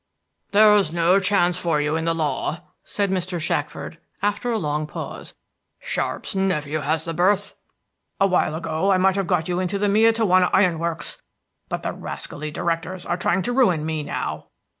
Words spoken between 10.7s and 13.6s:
Works; but the rascally directors are trying to